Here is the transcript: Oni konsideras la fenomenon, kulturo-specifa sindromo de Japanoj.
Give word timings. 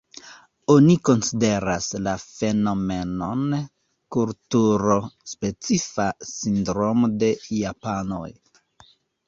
Oni 0.75 0.93
konsideras 1.09 1.89
la 2.07 2.13
fenomenon, 2.21 3.45
kulturo-specifa 4.17 6.09
sindromo 6.33 7.15
de 7.23 7.33
Japanoj. 7.63 8.27